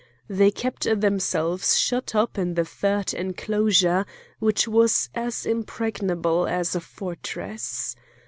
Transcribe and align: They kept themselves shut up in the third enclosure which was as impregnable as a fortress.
They 0.27 0.49
kept 0.49 0.85
themselves 0.99 1.77
shut 1.77 2.15
up 2.15 2.35
in 2.39 2.55
the 2.55 2.65
third 2.65 3.13
enclosure 3.13 4.07
which 4.39 4.67
was 4.67 5.11
as 5.13 5.45
impregnable 5.45 6.47
as 6.47 6.73
a 6.73 6.79
fortress. 6.81 7.95